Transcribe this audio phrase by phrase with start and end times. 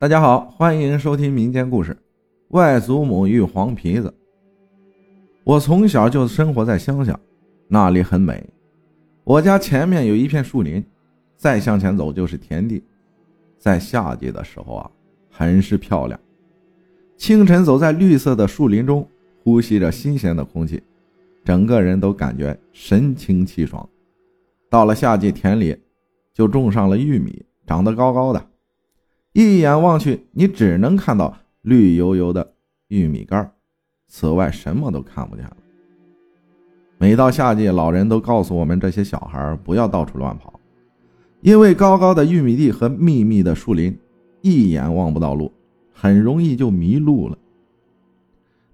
[0.00, 1.92] 大家好，欢迎收听民间故事
[2.50, 4.06] 《外祖母与黄皮子》。
[5.42, 7.18] 我从小就生活在乡下，
[7.66, 8.48] 那里很美。
[9.24, 10.84] 我家前面有一片树林，
[11.36, 12.80] 再向前走就是田地。
[13.58, 14.88] 在夏季的时候啊，
[15.32, 16.20] 很是漂亮。
[17.16, 19.04] 清晨走在绿色的树林中，
[19.42, 20.80] 呼吸着新鲜的空气，
[21.44, 23.84] 整个人都感觉神清气爽。
[24.70, 25.76] 到了夏季，田里
[26.32, 28.40] 就种上了玉米，长得高高的。
[29.38, 31.32] 一眼望去，你只能看到
[31.62, 32.54] 绿油油的
[32.88, 33.52] 玉米杆
[34.08, 35.56] 此外什么都看不见了。
[36.98, 40.58] 每到夏季，老人都告诉我们这些小孩不要到处乱跑，
[41.40, 43.96] 因为高高的玉米地和密密的树林，
[44.40, 45.52] 一眼望不到路，
[45.92, 47.38] 很容易就迷路了。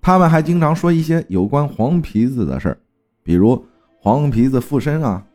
[0.00, 2.78] 他们还经常说一些有关黄皮子的事儿，
[3.24, 3.66] 比如
[3.98, 5.26] 黄皮子附身啊，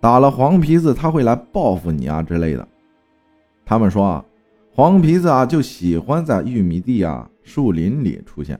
[0.00, 2.66] 打了黄皮子他会来报复你啊之类的。
[3.66, 4.24] 他们说啊。
[4.80, 8.58] 黄皮子啊，就喜欢在玉米地啊、树林里出现。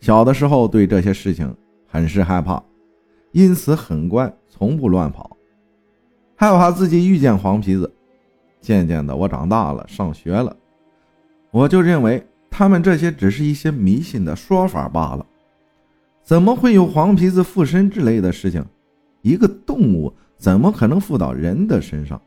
[0.00, 1.54] 小的时候对这些事情
[1.86, 2.60] 很是害怕，
[3.30, 5.36] 因此很乖，从不乱跑，
[6.34, 7.88] 害怕自己遇见黄皮子。
[8.60, 10.56] 渐渐的，我长大了，上学了，
[11.52, 15.24] 我就认为他们这些只是一些迷信的说法罢了。
[16.24, 18.66] 怎么会有黄皮子附身之类的事情？
[19.22, 22.20] 一个动物怎么可能附到人的身上？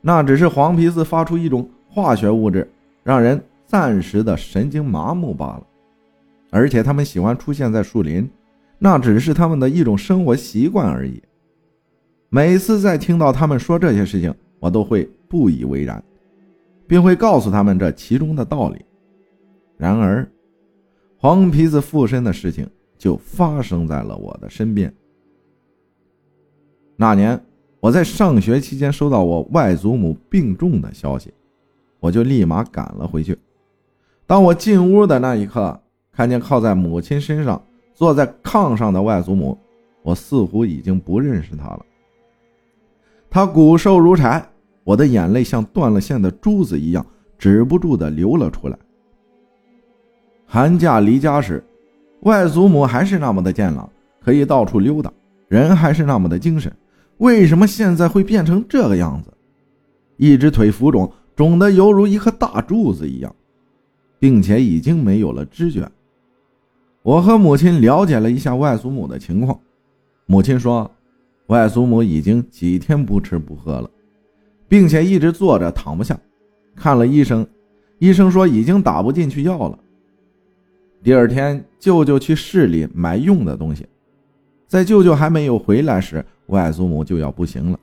[0.00, 2.70] 那只是黄皮子发出一种化学物质，
[3.02, 5.66] 让人暂时的神经麻木罢了。
[6.50, 8.28] 而且他们喜欢出现在树林，
[8.78, 11.22] 那只是他们的一种生活习惯而已。
[12.28, 16.04] 每次在听到他们说这些事情，我都会不以为然，
[16.86, 18.84] 并会告诉他们这其中的道理。
[19.78, 20.28] 然而，
[21.16, 24.92] 黄皮子附身的事情就发生在了我的身边。
[26.94, 27.40] 那年。
[27.78, 31.32] 我在上学期间收到我外祖母病重的消息，
[32.00, 33.38] 我就立马赶了回去。
[34.26, 35.80] 当我进屋的那一刻，
[36.12, 37.62] 看见靠在母亲身上、
[37.94, 39.56] 坐在炕上的外祖母，
[40.02, 41.80] 我似乎已经不认识她了。
[43.30, 44.44] 她骨瘦如柴，
[44.82, 47.04] 我的眼泪像断了线的珠子一样
[47.38, 48.78] 止不住的流了出来。
[50.46, 51.62] 寒假离家时，
[52.20, 53.88] 外祖母还是那么的健朗，
[54.20, 55.12] 可以到处溜达，
[55.48, 56.72] 人还是那么的精神。
[57.18, 59.32] 为什么现在会变成这个样子？
[60.16, 63.32] 一只腿浮肿，肿得犹如一颗大柱子一样，
[64.18, 65.88] 并且已经没有了知觉。
[67.02, 69.60] 我和母亲了解了一下外祖母的情况，
[70.24, 70.90] 母亲说，
[71.48, 73.88] 外祖母已经几天不吃不喝了，
[74.66, 76.18] 并且一直坐着躺不下。
[76.74, 77.46] 看了医生，
[77.98, 79.78] 医生说已经打不进去药了。
[81.02, 83.86] 第二天，舅舅去市里买用的东西，
[84.66, 86.24] 在舅舅还没有回来时。
[86.46, 87.78] 外祖母就要不行了，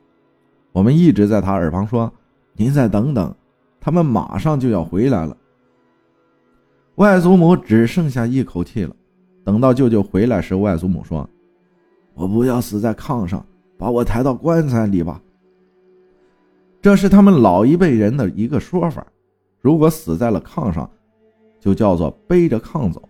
[0.71, 2.09] 我们一直在他耳旁说
[2.55, 3.35] ：“您再等等，
[3.83, 5.35] 他们马上就要回来了。”
[6.95, 8.95] 外祖母只剩下一口气了。
[9.43, 11.29] 等到舅舅回来时，外祖母说
[12.15, 13.45] ：“我不要死在炕上，
[13.77, 15.21] 把我抬到棺材里吧。”
[16.81, 19.05] 这是他们老一辈人的一个说法。
[19.59, 20.89] 如果死在了炕上，
[21.59, 23.01] 就叫做背着炕走，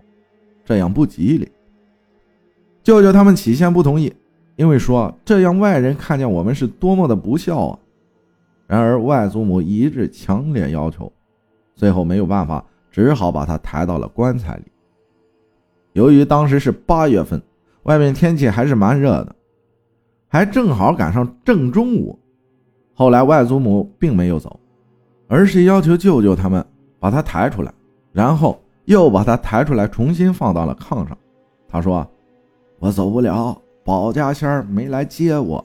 [0.66, 1.48] 这样不吉利。
[2.82, 4.12] 舅舅他们起先不同意。
[4.56, 7.80] 因为说这样外人看见我们是多么的不孝啊！
[8.74, 11.14] 然而外祖母一致强烈要求，
[11.76, 14.64] 最后没有办法，只好把他抬到了棺材里。
[15.92, 17.40] 由于当时是八月份，
[17.84, 19.36] 外面天气还是蛮热的，
[20.28, 22.18] 还正好赶上正中午。
[22.96, 24.60] 后来外祖母并没有走，
[25.28, 26.66] 而是要求舅舅他们
[27.00, 27.72] 把他抬出来，
[28.12, 31.16] 然后又把他抬出来，重新放到了炕上。
[31.68, 32.10] 他说
[32.82, 35.64] ：“我走不了。”保家仙没来接我。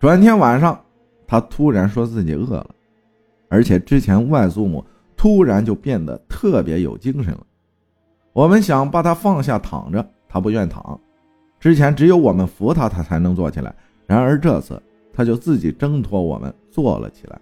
[0.00, 0.84] 转天晚上，
[1.28, 2.70] 他突然说自己饿了，
[3.50, 4.82] 而且之前外祖母
[5.14, 7.46] 突然就变得特别有精神了。
[8.32, 10.98] 我们想把他放下躺着，他不愿躺。
[11.60, 13.74] 之前只有我们扶他，他才能坐起来。
[14.06, 17.38] 然而这次，他就自己挣脱我们坐了起来。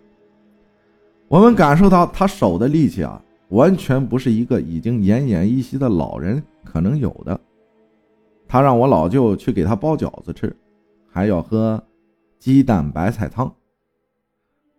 [1.29, 7.39] 我们感受到他手的力气啊，完全不是一个已经奄奄一息的老人可能有的。
[8.49, 10.57] 他让我老舅去给他包饺子吃，
[11.09, 11.81] 还要喝
[12.39, 13.53] 鸡蛋白菜汤。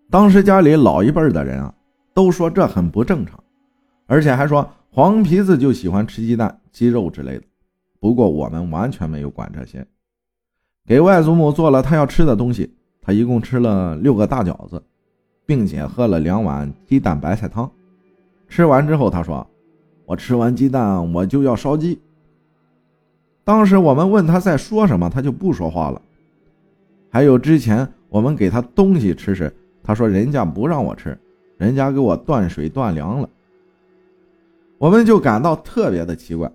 [0.10, 1.74] 当时家里老一辈的人啊，
[2.14, 3.44] 都说这很不正常，
[4.06, 7.44] 而且还说黄皮子就喜欢吃鸡蛋、鸡肉之类的。
[8.00, 9.86] 不过我们完全没有管这些，
[10.86, 12.74] 给外祖母做了她要吃的东西。
[13.02, 14.82] 她一共吃了六个大饺子，
[15.46, 17.70] 并且喝了两碗鸡蛋白菜汤。
[18.50, 19.46] 吃完之后，他说
[20.06, 22.00] ：“我吃完鸡蛋，我就要烧鸡。”
[23.44, 26.02] 当时我们问他在说什么，他就不说话了。
[27.10, 29.54] 还有之前我们给他东西吃时，
[29.88, 31.18] 他说人家不让我吃，
[31.58, 33.30] 人家给我断水断粮了。
[34.78, 36.52] 我们就感到特别的奇怪，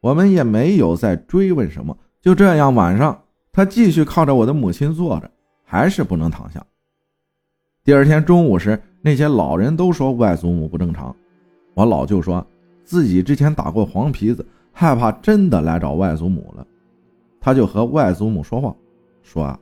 [0.00, 1.96] 我们也没有再追问什么。
[2.20, 3.22] 就这样，晚上
[3.52, 5.30] 他继续靠着我的母亲坐着，
[5.62, 6.60] 还是不能躺下。
[7.84, 11.14] 第二天中午时，那些老人都说外祖母不正常。
[11.74, 12.44] 我老舅说
[12.82, 16.66] 自己之前打过黄皮子，害怕真的来找外祖母了，
[17.40, 18.74] 他就和外祖母说话，
[19.22, 19.56] 说啊，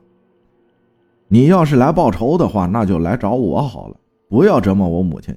[1.27, 3.95] 你要是来报仇的话，那就来找我好了，
[4.29, 5.35] 不要折磨我母亲。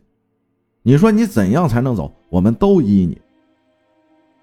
[0.83, 2.13] 你说你怎样才能走？
[2.29, 3.21] 我们都依你。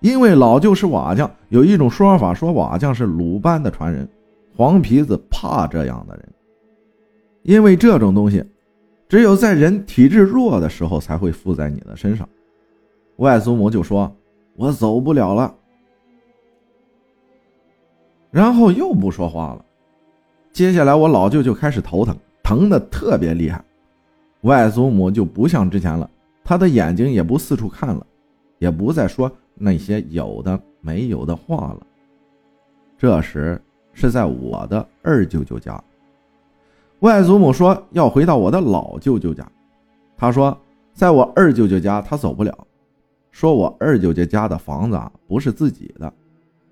[0.02, 4.08] 因为老舅是瓦匠，有一种说法说瓦匠是鲁班的传人，
[4.56, 6.34] 黄皮子怕这样的人，
[7.44, 8.44] 因为这种东西，
[9.08, 12.28] 只有在人体质弱的时候才会附在你的身上。
[13.18, 14.14] 外祖母就说
[14.56, 15.56] ：“我走不了了。”
[18.30, 19.65] 然后又不说话了。
[20.56, 23.62] 接下来我老舅就开始头疼，疼的特别厉害。
[24.44, 26.10] 外祖母就不像之前了。
[26.46, 28.08] 他的眼睛也不四处看了，
[28.58, 31.86] 也不再说那些有的没有的话了。
[32.98, 33.62] 这时
[33.92, 35.84] 是在我的二舅舅家，
[37.00, 39.46] 外祖母说要回到我的老舅舅家。
[40.16, 40.58] 他说，
[40.94, 42.58] 在我二舅舅家他走不了，
[43.30, 46.14] 说我二舅舅家的房子啊不是自己的，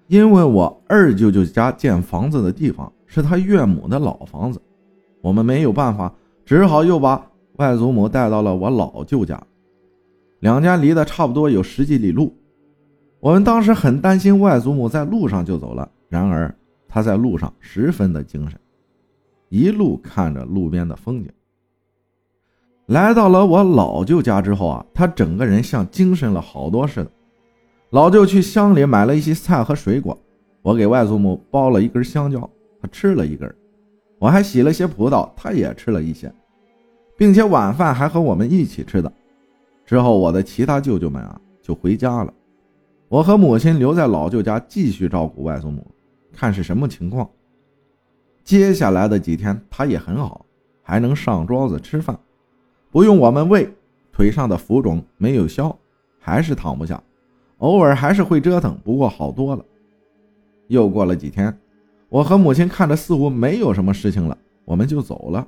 [0.08, 4.60] 因为我二舅舅家建房子的地方是他岳母的老房子。
[5.22, 6.12] 我们没有办法，
[6.44, 7.24] 只好又把
[7.58, 9.40] 外祖母带到了我老舅家。
[10.40, 12.36] 两家离得差不多有十几里路，
[13.20, 15.88] 我们当时很担心外祖母在路上就走了。
[16.10, 16.54] 然而
[16.88, 18.60] 她在路上十分的精神，
[19.50, 21.32] 一路看着路边的风景。
[22.88, 27.12] 来到了我老舅家之后啊，他整个人像精神了好多似的。
[27.92, 30.20] 老舅去乡里买了一些菜和水果，
[30.64, 32.50] 我给外祖母剥了一根香蕉，
[32.84, 33.50] 他吃了一根；
[34.20, 36.30] 我还洗了些葡萄，他也吃了一些，
[37.18, 39.10] 并且晚饭还和我们一起吃的。
[39.86, 42.34] 之后，我的其他舅舅们啊就回家了，
[43.08, 45.90] 我和母亲留在老舅家继续照顾外祖母，
[46.34, 47.30] 看是什么情况。
[48.44, 50.46] 接下来的几天，他也很好，
[50.82, 52.20] 还能上桌子吃饭，
[52.92, 53.74] 不用我们喂。
[54.12, 55.76] 腿上的浮肿没有消，
[56.20, 57.02] 还是躺不下，
[57.60, 59.66] 偶尔还是会折腾，不过好多了。
[60.68, 61.58] 又过了几天，
[62.14, 65.48] 我和母亲看着似乎没有什么事情了，我们就走了。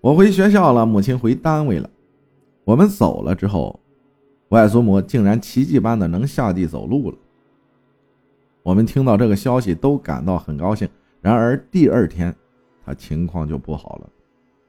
[0.00, 1.88] 我回学校了，母亲回单位了。
[2.64, 3.78] 我们走了之后，
[4.48, 7.16] 外祖母竟然奇迹般的能下地走路了。
[8.64, 10.88] 我们听到这个消息都感到很高兴。
[11.20, 12.34] 然而第二天，
[12.84, 14.10] 她情况就不好了。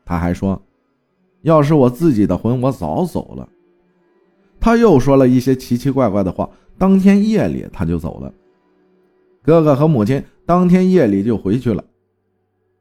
[0.06, 0.62] 她还说
[1.42, 3.50] ：“要是我自己的魂，我早走了。”
[4.62, 6.48] 她又说了一些奇奇怪怪的话。
[6.78, 8.32] 当天夜里，她就走了。
[9.42, 11.84] 哥哥和母亲当天夜里就回去了。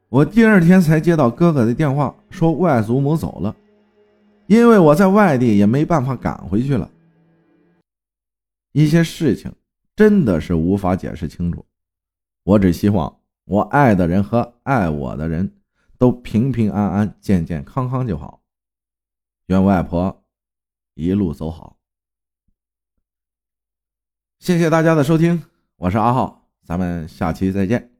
[0.07, 3.53] 我第二天才接到哥哥的电话，说外祖母走了。
[4.45, 6.89] 因为我在外地，也没办法赶回去了。
[8.71, 9.53] 一些事情
[9.97, 11.65] 真的是无法解释清楚。
[12.43, 15.51] 我只希望我爱的人和爱我的人
[15.97, 18.41] 都平平安安、健健康康就好。
[19.47, 20.23] 愿外婆
[20.93, 21.75] 一路走好。
[24.39, 25.43] 谢谢大家的收听，
[25.75, 27.96] 我是阿浩，咱们下期再见。